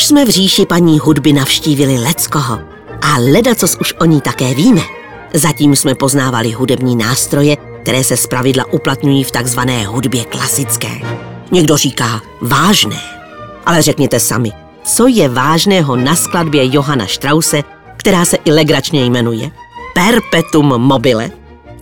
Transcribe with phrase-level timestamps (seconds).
[0.00, 2.58] Už jsme v říši paní hudby navštívili Leckoho.
[3.02, 4.80] A leda, co už o ní také víme.
[5.34, 10.88] Zatím jsme poznávali hudební nástroje, které se zpravidla uplatňují v takzvané hudbě klasické.
[11.50, 12.96] Někdo říká vážné.
[13.66, 14.52] Ale řekněte sami,
[14.84, 17.62] co je vážného na skladbě Johana Strause,
[17.96, 19.50] která se i legračně jmenuje
[19.94, 21.30] Perpetuum mobile?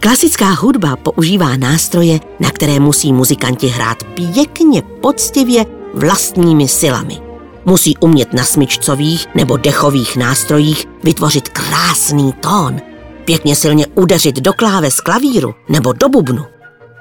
[0.00, 7.27] Klasická hudba používá nástroje, na které musí muzikanti hrát pěkně, poctivě, vlastními silami.
[7.68, 12.80] Musí umět na smyčcových nebo dechových nástrojích vytvořit krásný tón,
[13.24, 16.44] pěkně silně udeřit do kláves klavíru nebo do bubnu.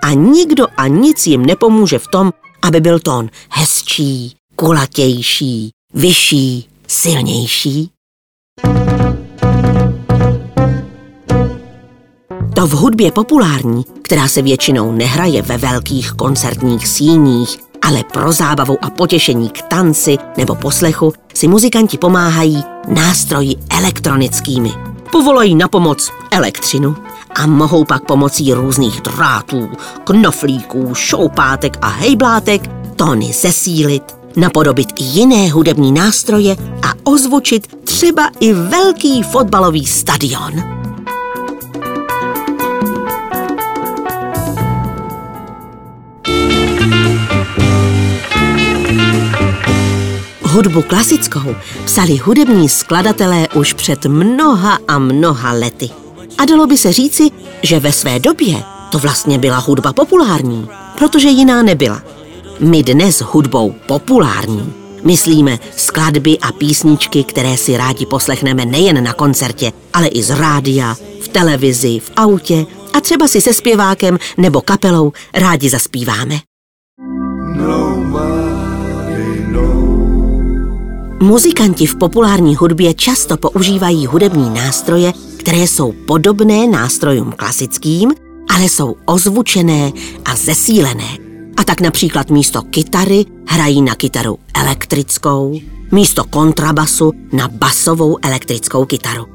[0.03, 7.91] A nikdo a nic jim nepomůže v tom, aby byl tón hezčí, kulatější, vyšší, silnější.
[12.55, 18.77] To v hudbě populární, která se většinou nehraje ve velkých koncertních síních, ale pro zábavu
[18.81, 24.71] a potěšení k tanci nebo poslechu si muzikanti pomáhají nástroji elektronickými.
[25.11, 26.95] Povolají na pomoc elektřinu
[27.35, 29.69] a mohou pak pomocí různých drátů,
[30.03, 34.03] knoflíků, šoupátek a hejblátek tóny zesílit,
[34.35, 40.76] napodobit i jiné hudební nástroje a ozvučit třeba i velký fotbalový stadion.
[50.57, 51.55] Hudbu klasickou
[51.85, 55.89] psali hudební skladatelé už před mnoha a mnoha lety.
[56.37, 57.29] A dalo by se říci,
[57.63, 60.67] že ve své době to vlastně byla hudba populární,
[60.97, 62.01] protože jiná nebyla.
[62.59, 64.73] My dnes hudbou populární
[65.03, 70.95] myslíme skladby a písničky, které si rádi poslechneme nejen na koncertě, ale i z rádia,
[71.21, 76.39] v televizi, v autě a třeba si se zpěvákem nebo kapelou rádi zaspíváme.
[81.19, 88.13] Muzikanti v populární hudbě často používají hudební nástroje, které jsou podobné nástrojům klasickým,
[88.55, 89.91] ale jsou ozvučené
[90.25, 91.17] a zesílené.
[91.57, 95.59] A tak například místo kytary hrají na kytaru elektrickou,
[95.91, 99.25] místo kontrabasu na basovou elektrickou kytaru,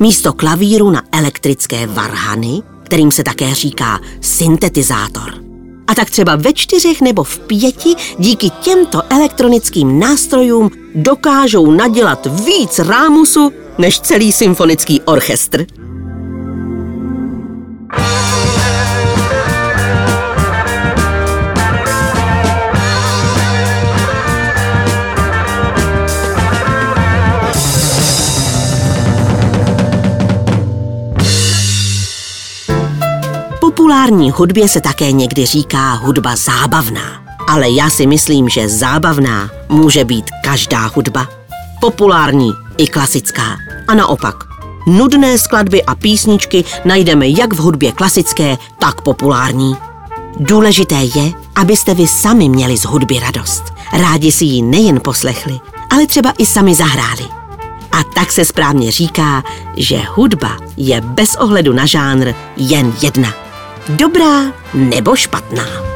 [0.00, 5.34] místo klavíru na elektrické varhany, kterým se také říká syntetizátor.
[5.86, 12.78] A tak třeba ve čtyřech nebo v pěti díky těmto elektronickým nástrojům dokážou nadělat víc
[12.78, 15.66] rámusu než celý symfonický orchestr.
[33.60, 37.25] populární hudbě se také někdy říká hudba zábavná.
[37.46, 41.28] Ale já si myslím, že zábavná může být každá hudba.
[41.80, 43.56] Populární i klasická.
[43.88, 44.44] A naopak,
[44.86, 49.76] nudné skladby a písničky najdeme jak v hudbě klasické, tak populární.
[50.40, 53.64] Důležité je, abyste vy sami měli z hudby radost.
[53.92, 57.24] Rádi si ji nejen poslechli, ale třeba i sami zahráli.
[57.92, 59.42] A tak se správně říká,
[59.76, 63.46] že hudba je bez ohledu na žánr jen jedna
[63.88, 65.95] dobrá nebo špatná.